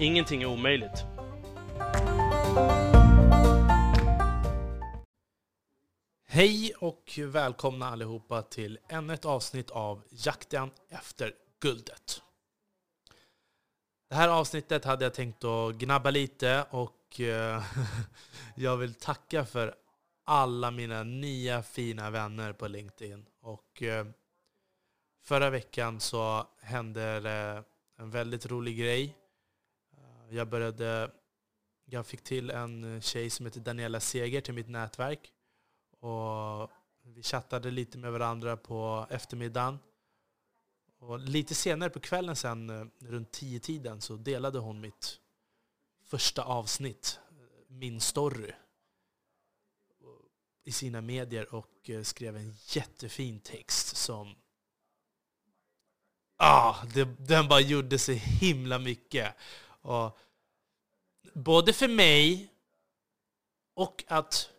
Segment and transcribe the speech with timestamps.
[0.00, 1.04] Ingenting är omöjligt.
[6.26, 12.22] Hej och välkomna allihopa till ännu ett avsnitt av Jakten efter guldet.
[14.08, 17.62] Det här avsnittet hade jag tänkt att gnabba lite och eh,
[18.54, 19.74] jag vill tacka för
[20.24, 23.26] alla mina nya fina vänner på LinkedIn.
[23.40, 24.06] Och eh,
[25.24, 27.64] förra veckan så hände det
[27.98, 29.19] en väldigt rolig grej.
[30.30, 31.10] Jag började,
[31.84, 35.32] jag fick till en tjej som heter Daniela Seger till mitt nätverk.
[36.00, 36.70] Och
[37.02, 39.78] vi chattade lite med varandra på eftermiddagen.
[40.98, 45.20] Och lite senare på kvällen sen, runt tio tiden så delade hon mitt
[46.04, 47.20] första avsnitt,
[47.68, 48.52] min story,
[50.64, 54.34] i sina medier och eh, skrev en jättefin text som
[56.36, 59.34] ah, det, den bara gjorde så himla mycket.
[59.80, 60.18] Och
[61.34, 62.52] både för mig
[63.74, 64.50] och att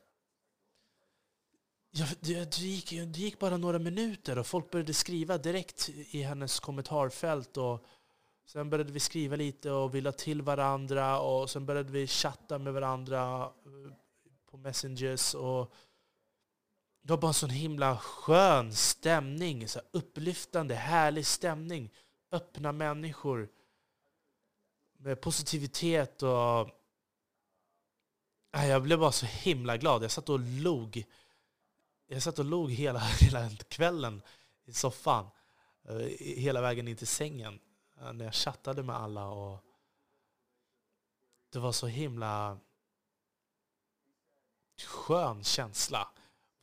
[1.94, 6.22] Ja, det, det, gick, det gick bara några minuter och folk började skriva direkt i
[6.22, 7.58] hennes kommentarfält.
[7.58, 7.86] Och
[8.46, 12.60] sen började vi skriva lite och vi la till varandra och sen började vi chatta
[12.60, 13.94] med varandra eh,
[14.52, 15.34] på messengers.
[15.34, 15.74] Och
[17.02, 19.68] det var bara en sån himla skön stämning.
[19.68, 21.94] Så upplyftande, härlig stämning.
[22.32, 23.50] Öppna människor.
[25.02, 26.70] Med positivitet och...
[28.52, 30.04] Jag blev bara så himla glad.
[30.04, 31.06] Jag satt och log
[32.14, 34.22] jag satt och log hela, hela kvällen
[34.66, 35.28] i soffan.
[35.84, 37.60] Eh, hela vägen in till sängen.
[38.00, 39.28] Eh, när jag chattade med alla.
[39.28, 39.64] och
[41.50, 42.60] Det var så himla
[44.86, 46.08] skön känsla.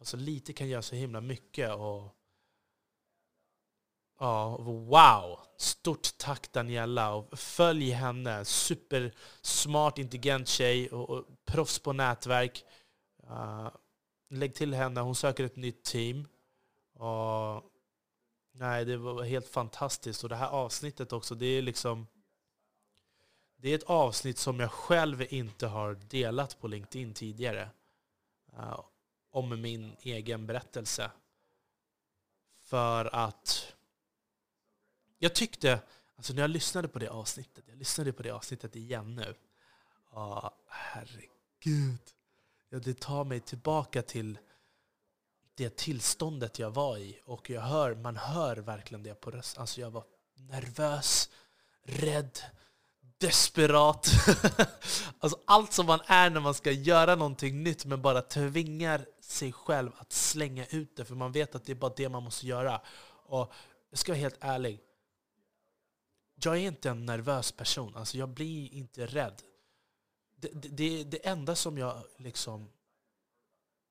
[0.01, 1.75] Så lite kan göra så himla mycket.
[1.75, 2.18] Och
[4.19, 5.39] Ja, wow!
[5.57, 7.15] Stort tack Daniela.
[7.15, 8.45] Och följ henne.
[8.45, 12.65] Supersmart, intelligent tjej och, och proffs på nätverk.
[13.31, 13.69] Uh,
[14.31, 16.29] lägg till henne, hon söker ett nytt team.
[16.95, 17.63] Och,
[18.53, 20.23] nej, det var helt fantastiskt.
[20.23, 22.07] Och det här avsnittet också, det är liksom...
[23.61, 27.71] Det är ett avsnitt som jag själv inte har delat på LinkedIn tidigare.
[28.53, 28.81] Uh,
[29.31, 31.11] om min egen berättelse.
[32.65, 33.75] För att
[35.19, 35.81] jag tyckte,
[36.17, 39.35] alltså när jag lyssnade på det avsnittet, jag lyssnade på det avsnittet igen nu.
[40.11, 42.01] Oh, herregud.
[42.69, 44.39] Ja, det tar mig tillbaka till
[45.55, 47.21] det tillståndet jag var i.
[47.25, 49.61] Och jag hör, man hör verkligen det på rösten.
[49.61, 51.31] Alltså jag var nervös,
[51.83, 52.39] rädd,
[53.19, 54.11] desperat.
[55.19, 59.53] alltså allt som man är när man ska göra någonting nytt men bara tvingar sig
[59.53, 61.05] själv att slänga ut det.
[61.05, 62.81] För man vet att det är bara det man måste göra.
[63.27, 63.53] Och
[63.91, 64.81] jag ska vara helt ärlig.
[66.43, 67.97] Jag är inte en nervös person.
[67.97, 69.43] Alltså jag blir inte rädd
[70.41, 72.69] det, det, det enda som jag liksom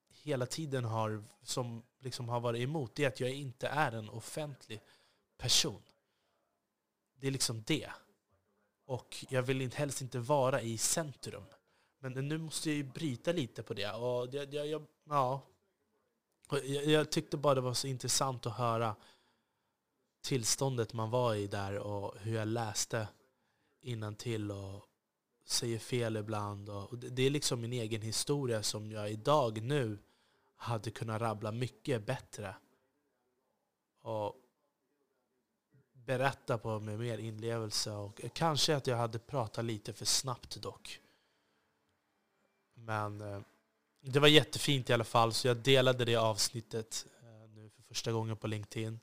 [0.10, 4.10] hela tiden har, som liksom har varit emot det är att jag inte är en
[4.10, 4.82] offentlig
[5.38, 5.82] person.
[7.20, 7.90] Det är liksom det.
[8.86, 11.44] Och jag vill helst inte vara i centrum.
[12.00, 13.92] Men nu måste jag ju bryta lite på det.
[13.92, 15.42] Och jag, jag, jag ja.
[16.50, 18.96] jag, jag tyckte bara det var så intressant att höra
[20.28, 23.08] tillståndet man var i där och hur jag läste
[24.18, 24.86] till och
[25.46, 26.70] säger fel ibland.
[26.70, 29.98] Och det är liksom min egen historia som jag idag nu
[30.56, 32.56] hade kunnat rabbla mycket bättre.
[34.02, 34.36] Och
[35.94, 37.92] berätta på med mer inlevelse.
[37.92, 41.00] Och kanske att jag hade pratat lite för snabbt dock.
[42.74, 43.42] Men eh,
[44.02, 48.12] det var jättefint i alla fall, så jag delade det avsnittet eh, nu för första
[48.12, 49.00] gången på LinkedIn.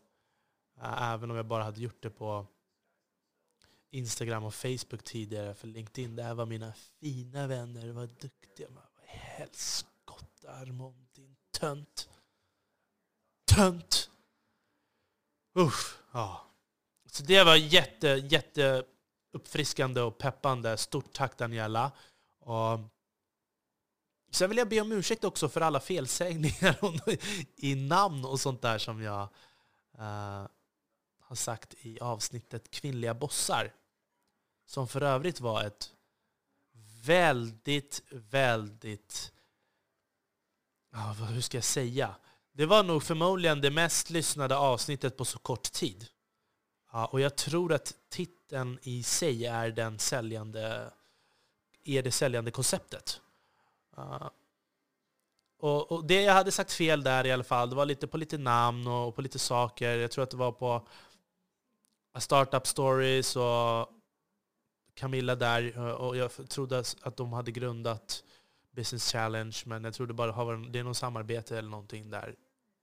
[0.84, 2.46] Även om jag bara hade gjort det på
[3.90, 5.54] Instagram och Facebook tidigare.
[5.54, 7.88] För LinkedIn, det här var mina fina vänner.
[7.88, 8.68] Vad duktiga.
[8.70, 12.08] Vad helskotta Armond, din tönt.
[13.44, 14.10] Tönt!
[15.54, 16.44] Uff, ja.
[17.10, 18.84] Så det var jätte, jätte
[19.32, 20.76] uppfriskande och peppande.
[20.76, 21.92] Stort tack Daniela.
[22.40, 22.80] Och
[24.30, 26.78] sen vill jag be om ursäkt också för alla felsägningar
[27.56, 29.28] i namn och sånt där som jag
[29.98, 30.46] uh,
[31.34, 33.72] har sagt i avsnittet Kvinnliga bossar
[34.66, 35.92] som för övrigt var ett
[37.04, 39.32] väldigt, väldigt...
[41.28, 42.14] Hur ska jag säga?
[42.52, 46.06] Det var nog förmodligen det mest lyssnade avsnittet på så kort tid.
[46.92, 50.90] Ja, och jag tror att titeln i sig är, den säljande,
[51.84, 53.20] är det säljande konceptet.
[53.98, 54.28] Uh,
[55.58, 58.16] och, och, Det jag hade sagt fel där i alla fall, det var lite på
[58.16, 59.98] lite namn och på lite saker.
[59.98, 60.86] Jag tror att det var på
[62.20, 63.88] Startup Stories och
[64.94, 65.76] Camilla där.
[65.76, 68.24] Eh, och jag trodde att de hade grundat
[68.70, 72.34] Business Challenge, men jag trodde bara att det är något samarbete eller någonting där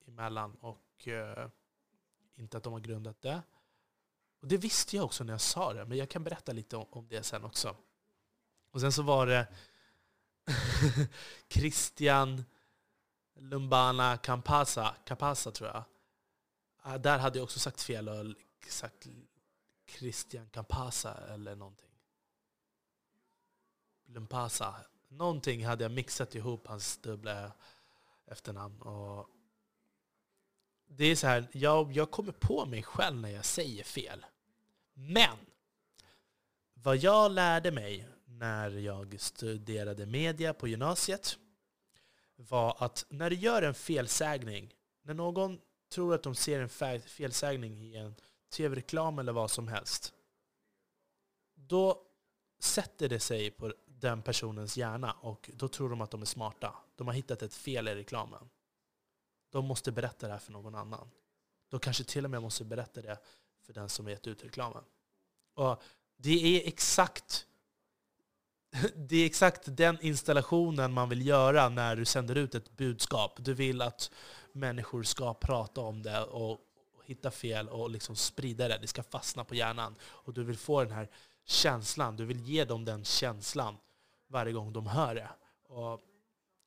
[0.07, 0.55] emellan.
[0.61, 1.47] Och eh,
[2.35, 3.41] inte att de har grundat det.
[4.41, 6.85] Och Det visste jag också när jag sa det, men jag kan berätta lite om,
[6.89, 7.75] om det sen också.
[8.71, 9.47] Och sen så var det
[11.49, 12.43] Christian
[13.35, 15.83] Lumbana Campasa, Campasa tror jag.
[16.81, 18.35] Ah, där hade jag också sagt fel
[18.69, 19.07] sagt
[19.87, 21.89] Christian Campasa eller någonting.
[24.05, 24.75] Lumpasa.
[25.07, 27.51] Någonting hade jag mixat ihop hans dubbla
[28.27, 28.81] efternamn.
[28.81, 29.29] Och
[30.87, 34.25] det är så här, jag, jag kommer på mig själv när jag säger fel.
[34.93, 35.37] Men
[36.73, 41.37] vad jag lärde mig när jag studerade media på gymnasiet
[42.35, 45.59] var att när du gör en felsägning, när någon
[45.89, 48.15] tror att de ser en felsägning i en
[48.51, 50.13] tv-reklam eller vad som helst,
[51.55, 52.01] då
[52.59, 56.75] sätter det sig på den personens hjärna och då tror de att de är smarta.
[56.95, 58.49] De har hittat ett fel i reklamen.
[59.49, 61.09] De måste berätta det här för någon annan.
[61.69, 63.17] De kanske till och med måste berätta det
[63.65, 64.83] för den som gett ut reklamen.
[65.53, 65.81] Och
[66.17, 67.47] det är exakt
[68.95, 73.35] det är exakt den installationen man vill göra när du sänder ut ett budskap.
[73.37, 74.11] Du vill att
[74.51, 76.59] människor ska prata om det och
[77.11, 78.77] hitta fel och liksom sprida det.
[78.81, 79.95] Det ska fastna på hjärnan.
[80.03, 81.09] Och du vill få den här
[81.45, 82.15] känslan.
[82.15, 83.77] Du vill ge dem den känslan
[84.27, 85.29] varje gång de hör det.
[85.67, 86.01] Och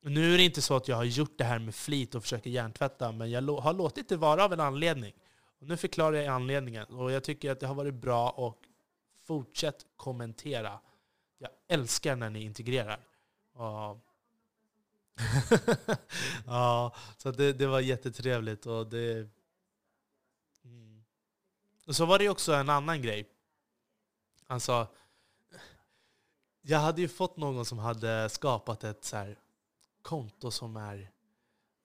[0.01, 2.49] nu är det inte så att jag har gjort det här med flit och försöker
[2.49, 5.13] hjärntvätta, men jag har låtit det vara av en anledning.
[5.59, 6.85] Och nu förklarar jag anledningen.
[6.85, 8.61] Och jag tycker att det har varit bra och
[9.23, 10.79] fortsätt kommentera.
[11.37, 12.99] Jag älskar när ni integrerar.
[13.53, 13.99] Och
[16.45, 18.65] ja, så det, det var jättetrevligt.
[18.65, 19.29] Och, det...
[21.85, 23.29] Och så var det också en annan grej.
[24.47, 24.87] Alltså,
[26.61, 29.39] jag hade ju fått någon som hade skapat ett så här
[30.01, 31.11] konto som är...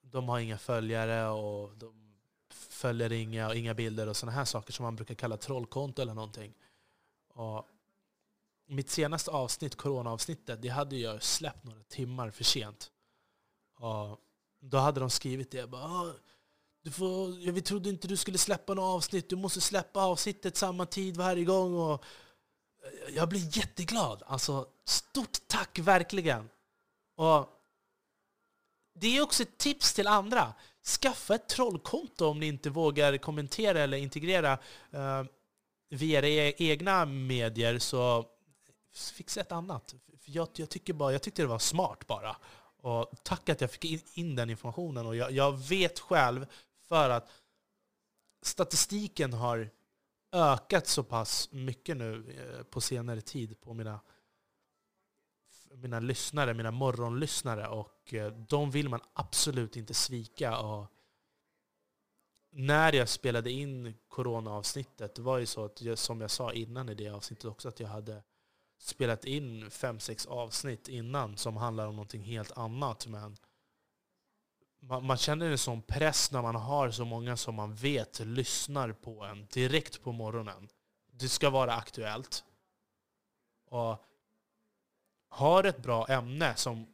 [0.01, 2.15] De har inga följare och de
[2.49, 6.13] följer inga, och inga bilder och sådana här saker som man brukar kalla trollkonto eller
[6.13, 6.53] någonting.
[7.27, 7.67] Och
[8.65, 12.91] mitt senaste avsnitt, coronaavsnittet, det hade jag släppt några timmar för sent.
[13.75, 14.19] Och
[14.59, 15.67] då hade de skrivit det.
[15.67, 16.13] Bara,
[16.83, 19.29] du får, vi trodde inte du skulle släppa något avsnitt.
[19.29, 21.73] Du måste släppa avsnittet samma tid varje gång.
[21.73, 22.03] Och
[22.83, 24.23] eh, jag blir jätteglad.
[24.25, 26.49] Alltså, stort tack verkligen.
[27.15, 27.49] Och
[28.93, 30.53] det är också ett tips till andra.
[31.01, 34.57] Skaffa ett trollkonto om ni inte vågar kommentera eller integrera
[34.91, 35.23] eh,
[35.89, 37.79] via era e-, egna medier.
[37.79, 38.25] Så
[39.13, 39.95] fixa ett annat.
[40.25, 42.35] Jag, jag, tycker bara, jag tyckte det var smart bara.
[42.81, 45.05] Och tack att jag fick in, in den informationen.
[45.05, 46.45] Och jag, jag, vet själv,
[46.91, 47.29] för att
[48.41, 49.69] statistiken har
[50.31, 53.99] ökat så pass mycket nu eh, på senare tid på mina
[55.73, 60.57] mina lyssnare, mina morgonlyssnare och eh, de vill man absolut inte svika.
[60.57, 60.85] Och
[62.49, 66.89] när jag spelade in coronaavsnittet, det var ju så att jag, som jag sa innan
[66.89, 68.23] i det avsnittet också, att jag hade
[68.77, 73.07] spelat in fem, sex avsnitt innan som handlar om någonting helt annat.
[73.07, 73.37] Men
[74.81, 78.91] man, man, känner en sån press när man har så många som man vet lyssnar
[78.91, 80.69] på en direkt på morgonen.
[81.11, 82.43] Det ska vara aktuellt.
[83.65, 84.05] Och
[85.29, 86.87] har ett bra ämne som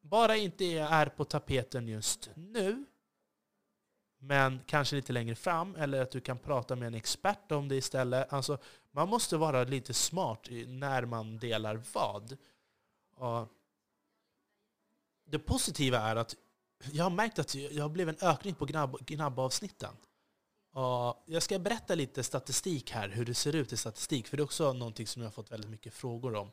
[0.00, 2.84] bara inte är på tapeten just nu,
[4.18, 7.76] men kanske lite längre fram, eller att du kan prata med en expert om det
[7.76, 8.32] istället.
[8.32, 8.58] Alltså,
[8.90, 12.36] man måste vara lite smart när man delar vad.
[13.16, 13.48] Och
[15.24, 16.36] det positiva är att
[16.92, 19.96] jag har märkt att jag blev en ökning på gnabb, gnabbavsnitten.
[20.72, 24.40] Och jag ska berätta lite statistik här, hur det ser ut i statistik, för det
[24.40, 26.50] är också någonting som jag har fått väldigt mycket frågor om.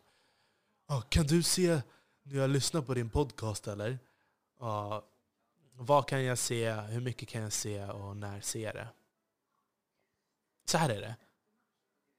[0.87, 1.81] Ah, kan du se
[2.23, 3.99] när jag lyssnar på din podcast eller?
[4.59, 5.01] Ah,
[5.73, 6.71] vad kan jag se?
[6.71, 7.85] Hur mycket kan jag se?
[7.85, 8.87] Och när ser jag det?
[10.65, 11.15] Så här är det.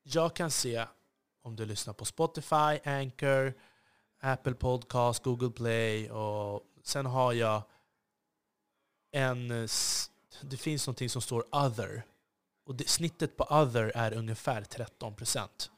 [0.03, 0.87] Jag kan se
[1.43, 3.55] om du lyssnar på Spotify, Anchor,
[4.21, 7.63] Apple Podcast, Google Play och sen har jag
[9.19, 9.51] en...
[9.51, 9.69] Eh,
[10.41, 12.03] det finns någonting som står other.
[12.67, 15.71] Och det, snittet på other är ungefär 13 procent.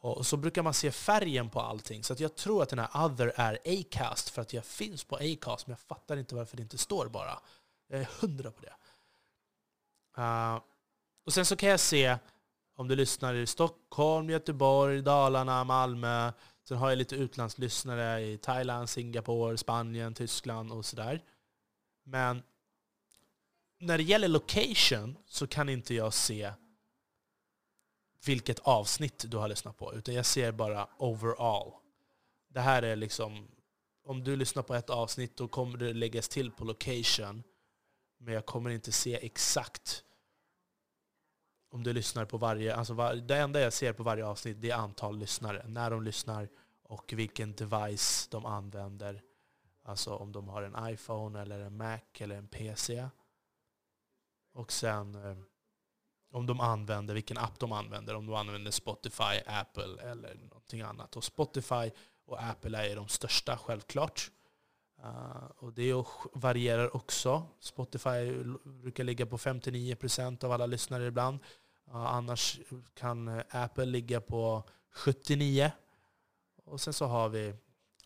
[0.00, 2.04] Och så brukar man se färgen på allting.
[2.04, 5.16] Så att jag tror att den här other är Acast för att jag finns på
[5.16, 7.38] Acast, men jag fattar inte varför det inte står bara.
[7.88, 8.72] Jag är hundra på det.
[10.22, 10.60] Uh,
[11.26, 12.18] och sen så kan jag se
[12.76, 16.32] om du lyssnar i Stockholm, Göteborg, Dalarna, Malmö.
[16.68, 21.22] Sen har jag lite utlandslyssnare i Thailand, Singapore, Spanien, Tyskland och sådär.
[22.08, 22.42] Men
[23.78, 26.52] när det gäller location så kan inte jag se
[28.24, 31.72] vilket avsnitt du har lyssnat på, utan jag ser bara overall.
[32.48, 33.48] Det här är liksom,
[34.04, 37.42] om du lyssnar på ett avsnitt då kommer det läggas till på location,
[38.18, 40.04] men jag kommer inte se exakt
[41.70, 42.74] om du lyssnar på varje...
[42.74, 46.02] Alltså var, det enda jag ser på varje avsnitt det är antal lyssnare, när de
[46.02, 46.48] lyssnar
[46.82, 49.22] och vilken device de använder.
[49.86, 53.08] Alltså om de har en iPhone, eller en Mac eller en PC.
[54.52, 55.36] Och sen eh,
[56.30, 58.14] om de använder, vilken app de använder.
[58.14, 61.16] Om de använder Spotify, Apple eller någonting annat.
[61.16, 61.90] Och Spotify
[62.24, 64.30] och Apple är de största självklart.
[65.04, 67.46] Uh, och det varierar också.
[67.60, 71.38] Spotify brukar ligga på 59% av alla lyssnare ibland.
[71.88, 72.60] Uh, annars
[72.94, 74.62] kan Apple ligga på
[74.94, 75.70] 79%.
[76.64, 77.54] Och sen så har vi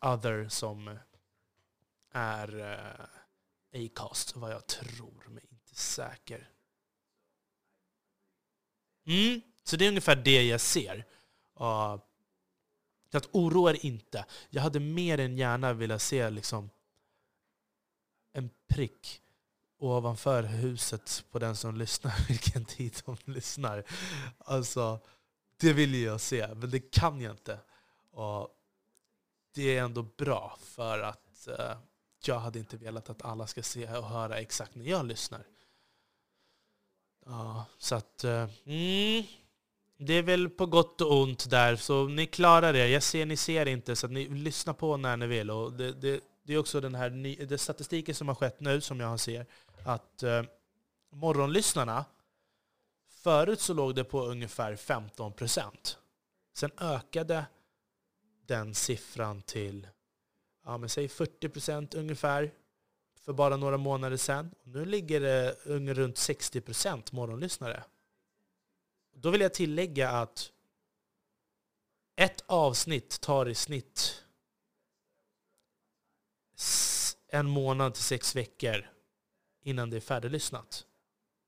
[0.00, 0.99] Other som
[2.12, 6.50] är uh, Acast, vad jag tror, men inte säker.
[9.06, 10.96] Mm, så det är ungefär det jag ser.
[11.60, 11.96] Uh,
[13.10, 14.26] så att oroa er inte.
[14.50, 16.70] Jag hade mer än gärna velat se liksom
[18.32, 19.22] en prick
[19.78, 23.84] ovanför huset på den som lyssnar, vilken tid de lyssnar.
[24.38, 25.00] Alltså,
[25.56, 27.58] det vill jag se, men det kan jag inte.
[28.10, 28.48] Och
[29.54, 31.76] det är ändå bra, för att uh,
[32.28, 35.46] jag hade inte velat att alla ska se och höra exakt när jag lyssnar.
[37.26, 38.24] Ja, så att...
[38.24, 39.24] Eh, mm,
[40.02, 42.88] det är väl på gott och ont där, så ni klarar det.
[42.88, 45.50] Jag ser, ni ser inte, så ni lyssnar på när ni vill.
[45.50, 48.80] Och det, det, det är också den här ny, det statistiken som har skett nu,
[48.80, 49.46] som jag ser,
[49.84, 50.42] att eh,
[51.10, 52.04] morgonlyssnarna,
[53.22, 55.98] förut så låg det på ungefär 15 procent.
[56.52, 57.44] Sen ökade
[58.46, 59.86] den siffran till,
[60.70, 62.54] ja men säg 40 procent ungefär
[63.20, 64.54] för bara några månader sedan.
[64.64, 65.56] Nu ligger det
[65.94, 67.84] runt 60 procent morgonlyssnare.
[69.14, 70.52] Då vill jag tillägga att
[72.16, 74.24] ett avsnitt tar i snitt
[77.28, 78.86] en månad till sex veckor
[79.62, 80.86] innan det är färdiglyssnat.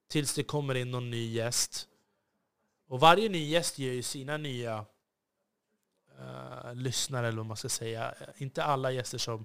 [0.09, 1.89] Tills det kommer in någon ny gäst.
[2.87, 4.87] Och varje ny gäst ger ju sina nya
[6.23, 8.15] uh, lyssnare, eller vad man ska säga.
[8.21, 9.45] Eh, inte alla gäster som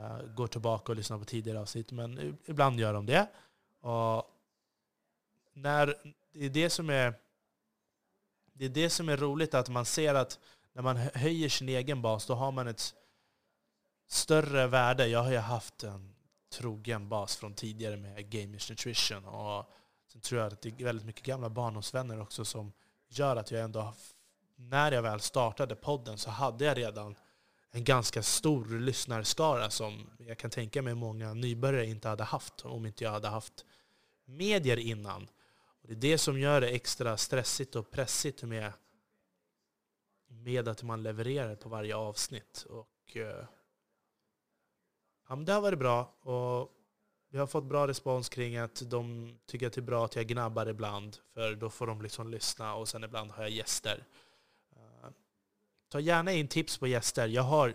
[0.00, 3.28] uh, går tillbaka och lyssnar på tidigare avsnitt, men ibland gör de det.
[3.80, 4.34] Och
[5.52, 5.94] när,
[6.32, 7.14] det, är det, som är,
[8.52, 10.38] det är det som är roligt, att man ser att
[10.72, 12.94] när man höjer sin egen bas, då har man ett
[14.08, 15.06] större värde.
[15.06, 16.14] Jag har ju haft en
[16.52, 19.24] trogen bas från tidigare med Gamers Nutrition.
[19.24, 19.70] Och
[20.12, 22.72] sen tror jag att det är väldigt mycket gamla barndomsvänner också som
[23.08, 23.94] gör att jag ändå,
[24.58, 27.16] när jag väl startade podden så hade jag redan
[27.70, 32.86] en ganska stor lyssnarskara som jag kan tänka mig många nybörjare inte hade haft om
[32.86, 33.64] inte jag hade haft
[34.24, 35.28] medier innan.
[35.82, 38.72] Och det är det som gör det extra stressigt och pressigt med,
[40.28, 42.66] med att man levererar på varje avsnitt.
[42.68, 43.44] Och, eh,
[45.28, 46.14] ja, men det har varit bra.
[46.20, 46.72] Och
[47.30, 50.26] vi har fått bra respons kring att de tycker att det är bra att jag
[50.26, 54.04] gnabbar ibland, för då får de liksom lyssna och sen ibland har jag gäster.
[55.88, 57.28] Ta gärna in tips på gäster.
[57.28, 57.74] Jag har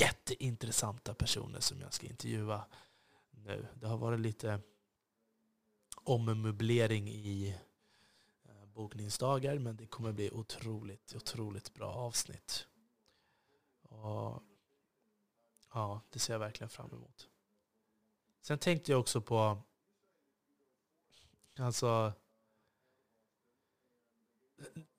[0.00, 2.64] jätteintressanta personer som jag ska intervjua
[3.30, 3.66] nu.
[3.74, 4.60] Det har varit lite
[6.04, 7.58] ommöblering i
[8.44, 12.66] eh, bokningsdagar, men det kommer bli otroligt, otroligt bra avsnitt.
[13.82, 14.42] Och,
[15.72, 17.28] ja, det ser jag verkligen fram emot.
[18.40, 19.62] Sen tänkte jag också på
[21.58, 22.12] alltså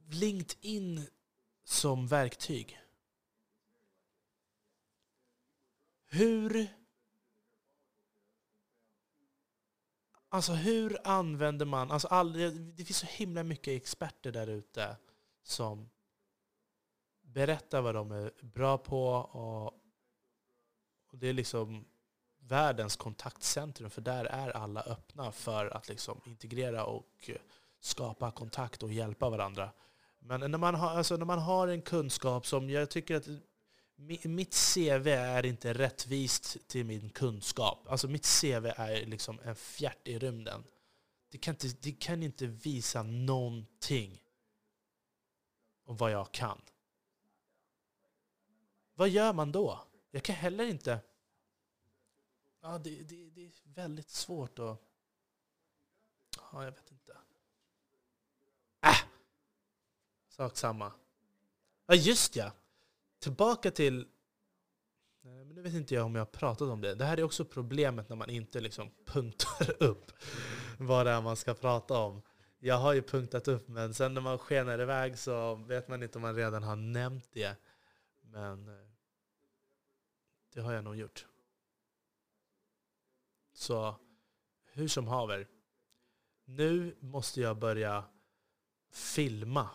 [0.10, 1.08] LinkedIn
[1.66, 2.80] som verktyg.
[6.06, 6.68] Hur...
[10.30, 11.92] Alltså hur använder man...
[11.92, 12.34] Alltså all,
[12.76, 14.98] det finns så himla mycket experter där ute
[15.44, 15.90] som
[17.22, 19.08] berättar vad de är bra på.
[19.14, 19.66] Och,
[21.08, 21.86] och det är liksom
[22.40, 27.30] världens kontaktcentrum, för där är alla öppna för att liksom integrera och
[27.80, 29.72] skapa kontakt och hjälpa varandra.
[30.28, 33.28] Men när man, har, alltså när man har en kunskap som jag tycker att
[34.26, 37.88] mitt CV är inte rättvist till min kunskap.
[37.88, 40.64] Alltså mitt CV är liksom en fjärt i rymden.
[41.30, 44.22] Det kan inte, det kan inte visa någonting
[45.86, 46.62] om vad jag kan.
[48.94, 49.80] vad gör man då?
[50.12, 51.00] Jag kan heller inte...
[52.62, 54.82] Ja, det, det, det är väldigt svårt att...
[56.52, 57.18] Ja, jag vet inte.
[58.82, 59.16] Äh!
[60.36, 60.92] Sak samma.
[61.86, 62.52] Ja, just ja!
[63.20, 64.08] Tillbaka till...
[65.22, 66.96] Nej, men nu vet inte jag om jag har pratat om det.
[66.96, 70.12] Det här är också problemet när man inte liksom punktar upp
[70.80, 72.22] vad det är man ska prata om.
[72.60, 76.18] Jag har ju punktat upp, men sen när man skenar iväg så vet man inte
[76.18, 77.56] om man redan har nämnt det.
[78.22, 78.88] Men eh,
[80.54, 81.26] det har jag nog gjort.
[83.54, 83.96] Så
[84.74, 85.48] hur som haver.
[86.46, 88.04] Nu måste jag börja
[88.92, 89.70] filma.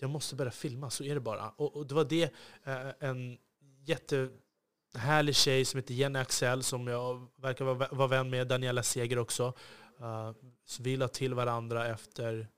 [0.00, 1.50] Jag måste börja filma, så är det bara.
[1.50, 3.38] Och, och det var det eh, en
[3.84, 9.18] jättehärlig tjej som heter Jenny Axel, som jag verkar vara, vara vän med, Daniela Seger
[9.18, 9.52] också.
[10.00, 10.32] Uh,
[10.64, 12.48] så vi la till varandra efter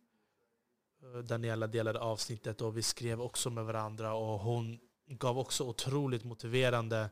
[1.03, 6.25] eh, Daniela delade avsnittet och vi skrev också med varandra och hon gav också otroligt
[6.25, 7.11] motiverande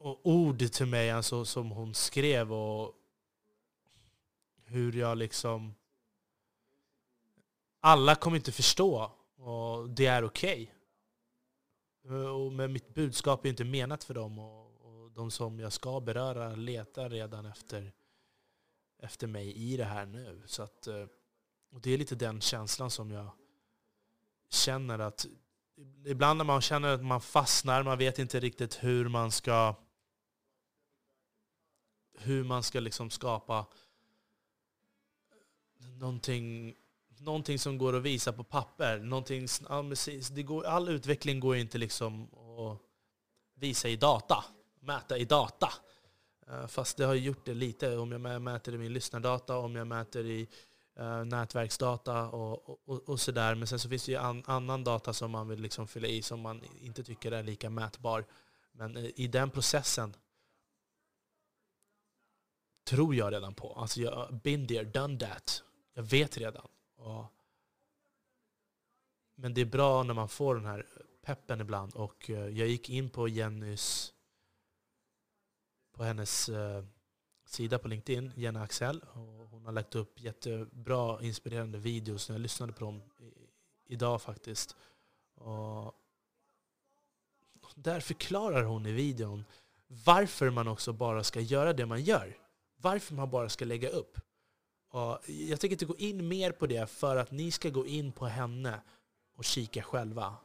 [0.00, 2.94] eh, ord till mig alltså, som hon skrev och
[4.64, 5.74] hur jag liksom...
[7.80, 10.74] Alla kommer inte förstå och det är okej.
[12.04, 12.56] Eh, okay.
[12.56, 16.54] Men mitt budskap är inte menat för dem och, och de som jag ska beröra
[16.54, 17.92] letar redan efter,
[18.98, 20.42] efter mig i det här nu.
[20.46, 21.06] Så att, eh,
[21.72, 23.30] och det är lite den känslan som jag
[24.50, 25.26] känner att
[26.04, 29.74] ibland när man känner att man fastnar, man vet inte riktigt hur man ska
[32.18, 33.66] hur man ska liksom skapa
[35.78, 36.74] någonting,
[37.20, 38.98] någonting som går att visa på papper.
[38.98, 39.46] Någonting,
[40.30, 42.78] det går, all utveckling går inte liksom att
[43.54, 44.44] visa i data,
[44.80, 45.72] mäta i data.
[46.50, 47.96] Eh, fast det har gjort det lite.
[47.96, 50.48] Om jag mäter i min lyssnardata, om jag mäter i
[51.00, 53.54] uh, nätverksdata och, och, och sådär.
[53.54, 56.22] Men sen så finns det ju an, annan data som man vill liksom fylla i
[56.22, 58.24] som man inte tycker är lika mätbar.
[58.72, 60.16] Men uh, i den processen
[62.84, 63.72] tror jag redan på.
[63.72, 65.62] Alltså jag been there, done that.
[65.94, 66.68] Jag vet redan.
[67.00, 67.24] Och
[69.34, 70.86] men det är bra när man får den här
[71.22, 71.94] peppen ibland.
[71.94, 74.12] Och eh, jag gick in på Jennys,
[75.92, 76.84] på hennes eh,
[77.46, 79.00] sida på LinkedIn, Jenny Axel.
[79.12, 82.28] Och hon har lagt upp jättebra, inspirerande videos.
[82.28, 83.02] Jag lyssnade på dem
[83.86, 84.76] idag faktiskt.
[85.34, 85.94] Och
[87.74, 89.44] där förklarar hon i videon
[89.86, 92.38] varför man också bara ska göra det man gör.
[92.76, 94.18] Varför man bara ska lägga upp.
[94.90, 98.12] Och jag tänker inte gå in mer på det för att ni ska gå in
[98.12, 98.80] på henne
[99.34, 100.36] och kika själva.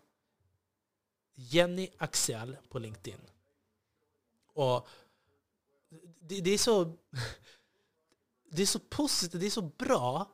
[1.35, 3.19] Jenny Axel på LinkedIn.
[4.53, 4.87] Och
[6.19, 6.93] det, det, är så...
[8.51, 10.31] Det är så positivt, det är så bra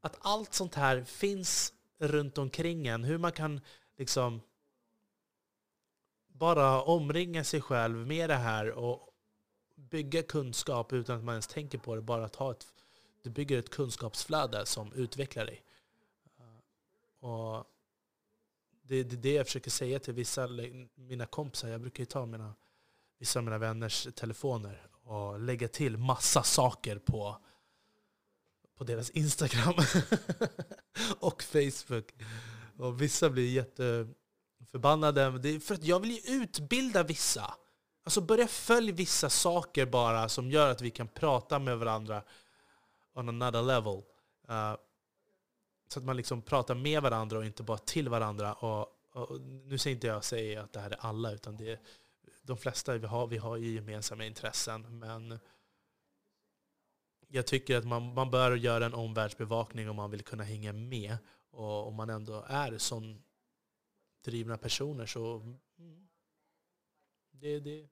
[0.00, 3.04] att allt sånt här finns runt omkring en.
[3.04, 3.60] Hur man kan
[3.96, 4.40] liksom
[6.26, 9.14] bara omringa sig själv med det här och
[9.74, 12.02] bygga kunskap utan att man ens tänker på det.
[12.02, 12.66] Bara ta ett,
[13.22, 15.62] du bygger ett kunskapsflöde som utvecklar dig.
[16.38, 17.66] Eh, och
[18.82, 20.48] det är det jag försöker säga till vissa
[20.94, 21.68] mina kompisar.
[21.68, 22.54] Jag brukar ju ta mina,
[23.18, 27.36] vissa av mina vänners telefoner och lägga till massa saker på,
[28.76, 29.74] på deras Instagram
[31.20, 32.14] och Facebook.
[32.78, 35.38] Och vissa blir jätteförbannade.
[35.38, 37.54] Det är för att jag vill ju utbilda vissa.
[38.04, 42.22] Alltså börja följa vissa saker bara som gör att vi kan prata med varandra
[43.14, 44.02] on another level.
[44.50, 44.76] Uh,
[45.88, 48.54] så att man liksom pratar med varandra och inte bara till varandra.
[48.54, 51.80] Och, och nu säger inte jag säger att det här är alla, utan det är
[52.42, 55.38] de flesta vi har, vi har ju gemensamma intressen, men
[57.28, 61.16] jag tycker att man, man bör göra en omvärldsbevakning om man vill kunna hänga med.
[61.50, 63.22] Och om man ändå är sån
[64.24, 65.40] drivna personer så
[65.78, 66.08] mm,
[67.30, 67.88] det, det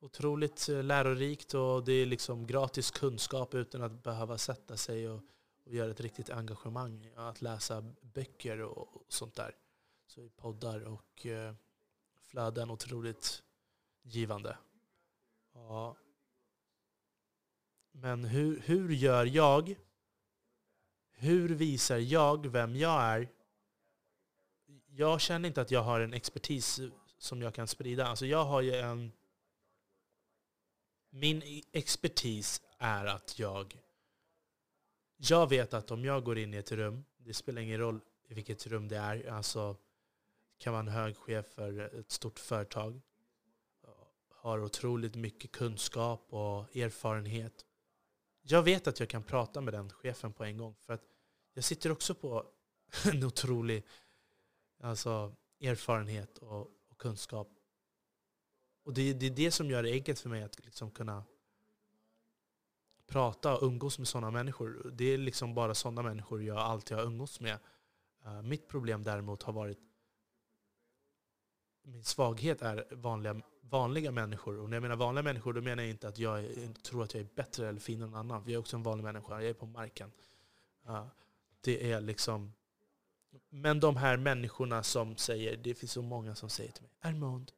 [0.00, 5.20] otroligt eh, lärorikt och det är liksom gratis kunskap utan att behöva sätta sig och,
[5.64, 7.12] och göra ett riktigt engagemang.
[7.16, 9.56] Att läsa böcker och, och sånt där.
[10.06, 11.54] Så i poddar och eh,
[12.22, 13.42] flöden otroligt
[14.02, 14.56] givande.
[15.54, 15.96] Ja.
[17.92, 19.74] Men hur, hur gör jag?
[21.12, 23.28] Hur visar jag vem jag är?
[24.86, 26.80] Jag känner inte att jag har en expertis
[27.18, 28.06] som jag kan sprida.
[28.06, 29.12] Alltså jag har ju en...
[31.10, 33.78] Min expertis är att jag...
[35.16, 38.34] Jag vet att om jag går in i ett rum, det spelar ingen roll i
[38.34, 39.76] vilket rum det är, alltså
[40.58, 43.00] kan vara en hög chef för ett stort företag.
[44.28, 47.66] Har otroligt mycket kunskap och erfarenhet.
[48.42, 50.74] Jag vet att jag kan prata med den chefen på en gång.
[50.74, 51.02] För att
[51.54, 52.46] jag sitter också på
[53.12, 53.86] en otrolig
[54.80, 57.59] alltså, erfarenhet och, och kunskap.
[58.90, 61.24] Och det, det, är det som gör det enkelt för mig att liksom kunna
[63.06, 64.90] prata och umgås med sådana människor.
[64.92, 67.58] Det är liksom bara sådana människor jag alltid har umgås med.
[68.26, 69.78] Uh, mitt problem däremot har varit
[71.82, 74.58] min svaghet är vanliga, vanliga människor.
[74.58, 77.14] Och när jag menar vanliga människor då menar jag inte att jag är, tror att
[77.14, 78.42] jag är bättre eller finare än någon annan.
[78.46, 79.40] jag är också en vanlig människa.
[79.40, 80.12] Jag är på marken.
[80.88, 81.06] Uh,
[81.60, 82.52] det är liksom...
[83.48, 87.52] Men de här människorna som säger, det finns så många som säger till mig, Armand,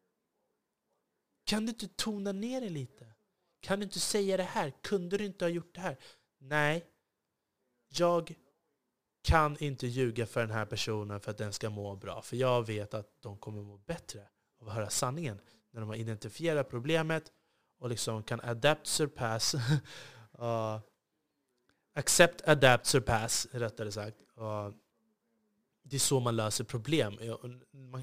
[1.53, 3.07] kan du inte tona ner det lite?
[3.61, 4.73] Kan du inte säga det här?
[4.83, 5.99] Kunde du inte ha gjort det här?
[6.39, 6.87] Nej,
[7.89, 8.35] jag
[9.23, 12.23] kan inte ljuga för den här personen för att den ska må bra.
[12.23, 14.29] För jag vet att de kommer må bättre
[14.61, 15.41] av att höra sanningen.
[15.71, 17.33] När de har identifierat problemet
[17.79, 19.55] och liksom kan adapt, surpass.
[20.39, 20.81] uh,
[21.95, 24.17] accept, adapt, surpass, rättare sagt.
[24.39, 24.71] Uh,
[25.83, 27.19] det är så man löser problem.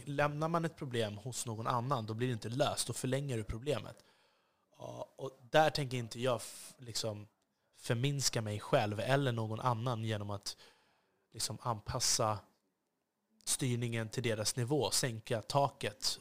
[0.05, 2.87] Lämnar man ett problem hos någon annan, då blir det inte löst.
[2.87, 4.03] Då förlänger du problemet.
[5.15, 6.41] Och där tänker inte jag
[6.77, 7.27] liksom
[7.77, 10.57] förminska mig själv eller någon annan genom att
[11.33, 12.39] liksom anpassa
[13.43, 16.19] styrningen till deras nivå, sänka taket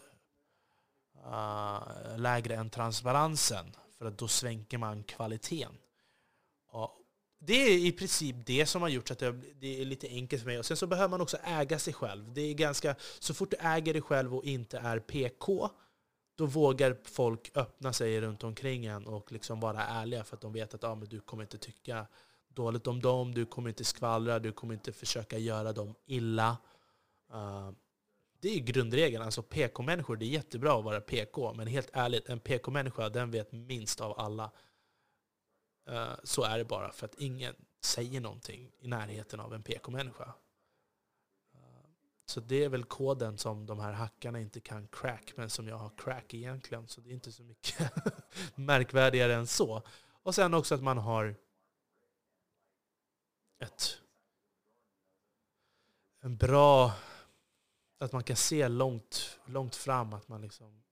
[1.27, 5.79] uh, lägre än transparensen, för att då svänker man kvaliteten.
[7.38, 9.18] Det är i princip det som har gjort att
[9.61, 10.59] det är lite enkelt för mig.
[10.59, 12.33] Och sen så behöver man också äga sig själv.
[12.33, 15.70] Det är ganska, så fort du äger dig själv och inte är PK,
[16.35, 20.53] då vågar folk öppna sig runt omkring en och liksom vara ärliga för att de
[20.53, 22.07] vet att ah, men du kommer inte tycka
[22.48, 26.57] dåligt om dem, du kommer inte skvallra, du kommer inte försöka göra dem illa.
[27.35, 27.70] Uh,
[28.40, 29.24] det är grundregeln.
[29.24, 33.53] Alltså PK-människor, det är jättebra att vara PK, men helt ärligt, en PK-människa den vet
[33.53, 34.51] minst av alla.
[35.88, 40.35] Eh, så är det bara, för att ingen säger någonting i närheten av en PK-människa.
[41.55, 41.88] Eh,
[42.27, 45.77] så det är väl koden som de här hackarna inte kan crack, men som jag
[45.77, 46.88] har crack egentligen.
[46.88, 47.92] Så det är inte så mycket
[48.55, 49.83] märkvärdigare än så.
[50.22, 51.35] Och sen också att man har
[53.59, 53.98] ett
[56.20, 56.92] en bra...
[58.01, 60.83] Att man kan se långt, långt fram, att man liksom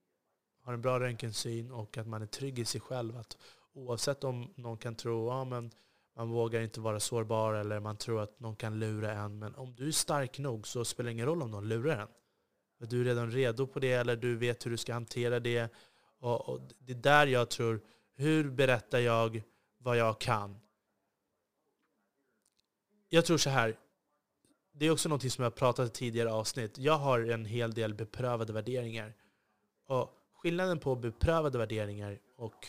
[0.63, 3.17] har en bra röntgensyn och att man är trygg i sig själv.
[3.17, 3.37] Att
[3.77, 5.71] oavsett om någon kan tro att ja,
[6.17, 9.39] man vågar inte vara sårbar eller man tror att någon kan lura en.
[9.39, 12.09] Men om du är stark nog så spelar det ingen roll om någon lurar en.
[12.89, 15.73] Du är redan redo på det eller du vet hur du ska hantera det.
[16.19, 17.81] Och, och det är där jag tror,
[18.15, 19.43] hur berättar jag
[19.79, 20.61] vad jag kan?
[23.09, 23.79] Jag tror så här,
[24.73, 26.79] det är också något som jag pratat i tidigare avsnitt.
[26.79, 29.15] Jag har en hel del beprövade värderingar.
[29.87, 32.67] Och skillnaden på beprövade värderingar och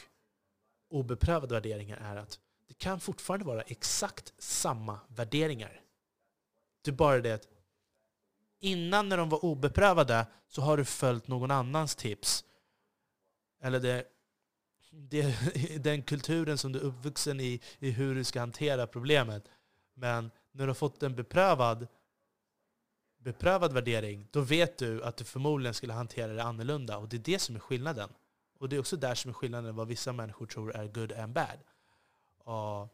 [0.89, 5.81] obeprövade värderingar är att det kan fortfarande vara exakt samma värderingar.
[6.81, 7.47] Det är bara det att
[8.59, 12.45] innan när de var obeprövade så har du följt någon annans tips.
[13.61, 14.05] Eller det,
[14.91, 15.35] det,
[15.83, 19.43] den kulturen som du är uppvuxen i, i hur du ska hantera problemet.
[19.93, 21.87] Men när du har fått en beprövad,
[23.17, 26.97] beprövad värdering, då vet du att du förmodligen skulle hantera det annorlunda.
[26.97, 28.09] Och det är det som är skillnaden.
[28.59, 31.33] Och det är också där som är skillnaden vad vissa människor tror är good and
[31.33, 31.59] bad
[32.37, 32.89] och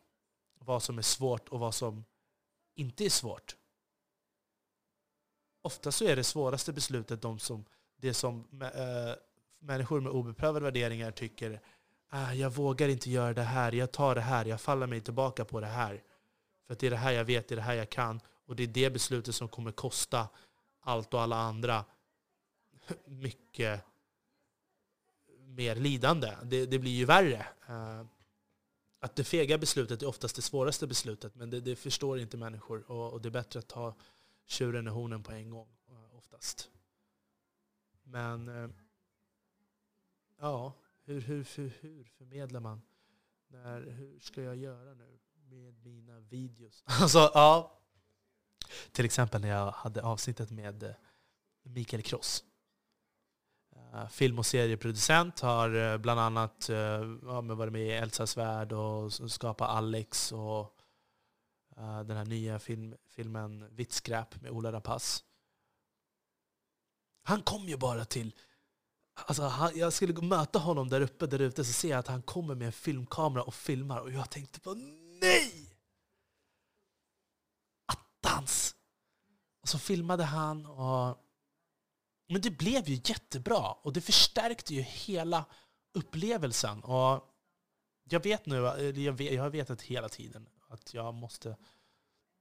[0.59, 2.05] vad som är svårt och vad som
[2.75, 3.55] inte är svårt.
[5.61, 9.15] Ofta så är det svåraste beslutet de som, det som äh,
[9.59, 11.61] människor med obeprövade värderingar tycker
[12.09, 15.45] ah, jag vågar inte göra det här, jag tar det här, jag faller mig tillbaka
[15.45, 16.03] på det här.
[16.67, 18.21] För att det är det här jag vet, det är det här jag kan.
[18.45, 20.27] Och det är det beslutet som kommer kosta
[20.79, 21.85] allt och alla andra
[23.05, 23.85] mycket
[25.53, 26.37] mer lidande.
[26.43, 27.47] Det, det blir ju värre.
[27.67, 28.05] Eh,
[28.99, 32.91] att det fega beslutet är oftast det svåraste beslutet, men det, det förstår inte människor.
[32.91, 33.95] Och, och, det är bättre att ta
[34.45, 36.69] tjuren i hornen på en gång, eh, oftast.
[38.03, 38.69] Men eh,
[40.39, 42.81] ja, hur, hur, hur, hur förmedlar man?
[43.47, 46.83] När, hur ska jag göra nu med mina videos?
[47.01, 47.79] Alltså, ja.
[48.91, 50.95] Till exempel när jag hade avsnittet med
[51.63, 52.43] Mikael Kross.
[53.93, 55.39] Eh, film och serieproducent.
[55.39, 56.77] Har eh, bland annat eh,
[57.23, 60.79] ja, varit med i Elsas värld och skapat Alex och
[62.05, 65.23] den här nya film, filmen Vitt skräp med Ola Rapace.
[67.23, 68.35] Han kom ju bara till...
[69.13, 72.21] Alltså, han, jag skulle möta honom där uppe, där ute, så ser jag att han
[72.21, 73.99] kommer med en filmkamera och filmar.
[73.99, 74.73] Och jag tänkte på
[75.21, 75.77] nej!
[77.85, 78.75] Attans!
[79.61, 81.22] Och så filmade han och
[82.27, 85.45] men det blev ju jättebra och det förstärkte ju hela
[85.93, 86.83] upplevelsen.
[86.83, 87.29] Och
[88.03, 88.55] jag vet nu,
[88.95, 91.57] jag, vet, jag har vetat hela tiden att jag måste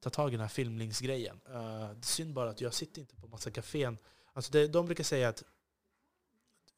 [0.00, 1.40] ta tag i den här filmningsgrejen.
[1.48, 3.98] Uh, eh, det är synd bara att jag sitter inte på massa kafén.
[4.32, 5.42] Alltså det, de brukar säga att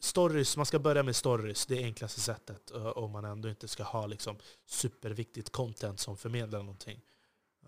[0.01, 3.69] stories, man ska börja med stories, det är enklaste sättet uh, om man ändå inte
[3.69, 7.01] ska ha liksom, superviktigt content som förmedlar någonting.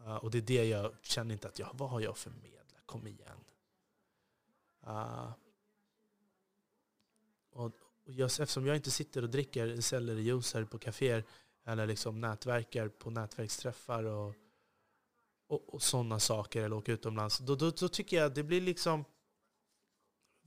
[0.05, 2.79] Uh, och det är det jag känner inte att jag, vad har jag att förmedla?
[2.87, 3.44] Kom igen.
[4.87, 5.33] Uh,
[7.51, 7.72] och,
[8.05, 11.25] och just eftersom jag inte sitter och dricker sellerijuice här på kaféer
[11.64, 14.35] eller liksom nätverkar på nätverksträffar och,
[15.46, 18.61] och, och sådana saker eller åker utomlands, då, då, då tycker jag att det blir
[18.61, 19.05] liksom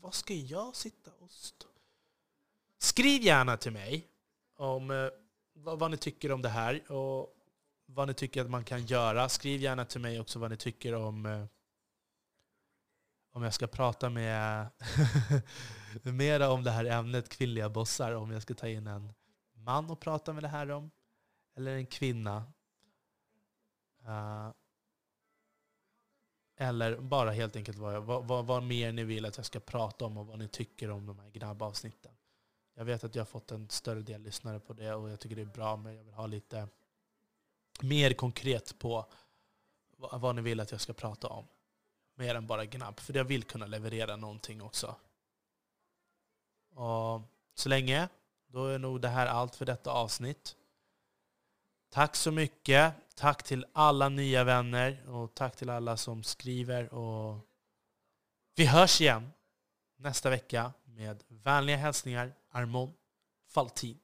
[0.02, 1.68] vad ska jag sitta och stå?
[2.78, 4.08] Skriv gärna till mig
[4.56, 5.10] om eh,
[5.54, 7.36] vad, vad, ni tycker om det här och
[7.86, 9.30] vad ni tycker att man kan göra.
[9.30, 11.46] Skriv gärna till mig också vad ni tycker om eh,
[13.32, 14.68] om jag ska prata med
[16.04, 19.14] mera om det här ämnet kvinnliga bossar, om jag ska ta in en
[19.54, 20.92] man och prata med det här om,
[21.56, 22.54] eller en kvinna.
[24.08, 24.52] Uh,
[26.58, 30.06] eller bara helt enkelt vad, vad, vad, vad, mer ni vill att jag ska prata
[30.06, 32.12] om och vad ni tycker om de här gnabbavsnitten.
[32.74, 35.36] Jag vet att jag har fått en större del lyssnare på det och jag tycker
[35.36, 36.68] det är bra, men jag vill ha lite
[37.82, 39.06] mer konkret på
[39.98, 41.48] vad, vad ni vill att jag ska prata om.
[42.20, 44.96] Mer än bara gnabb, för jag vill kunna leverera någonting också.
[46.76, 47.22] Och
[47.54, 48.10] så länge,
[48.48, 50.56] då är nog det här allt för detta avsnitt.
[51.90, 52.94] Tack så mycket.
[53.16, 56.94] Tack till alla nya vänner och tack till alla som skriver.
[56.94, 57.38] Och
[58.56, 59.32] vi hörs igen
[59.98, 62.94] nästa vecka med vänliga hälsningar Armon
[63.48, 64.00] Faltin.